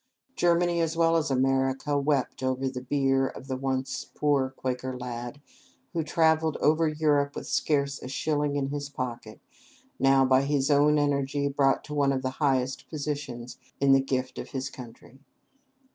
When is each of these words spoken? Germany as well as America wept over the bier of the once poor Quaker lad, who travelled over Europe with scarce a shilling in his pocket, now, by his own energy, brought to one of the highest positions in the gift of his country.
Germany 0.35 0.81
as 0.81 0.97
well 0.97 1.15
as 1.15 1.29
America 1.29 1.95
wept 1.95 2.41
over 2.41 2.67
the 2.67 2.81
bier 2.81 3.27
of 3.27 3.45
the 3.47 3.55
once 3.55 4.03
poor 4.15 4.49
Quaker 4.49 4.97
lad, 4.97 5.39
who 5.93 6.03
travelled 6.03 6.57
over 6.57 6.87
Europe 6.87 7.35
with 7.35 7.45
scarce 7.45 8.01
a 8.01 8.07
shilling 8.07 8.55
in 8.55 8.69
his 8.69 8.89
pocket, 8.89 9.39
now, 9.99 10.25
by 10.25 10.41
his 10.41 10.71
own 10.71 10.97
energy, 10.97 11.47
brought 11.47 11.83
to 11.83 11.93
one 11.93 12.11
of 12.11 12.23
the 12.23 12.31
highest 12.41 12.89
positions 12.89 13.59
in 13.79 13.91
the 13.91 14.01
gift 14.01 14.39
of 14.39 14.49
his 14.49 14.71
country. 14.71 15.19